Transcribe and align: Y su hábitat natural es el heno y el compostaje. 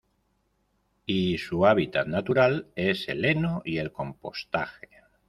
Y 1.05 1.37
su 1.37 1.67
hábitat 1.67 2.07
natural 2.07 2.71
es 2.75 3.07
el 3.07 3.23
heno 3.23 3.61
y 3.65 3.77
el 3.77 3.91
compostaje. 3.91 4.89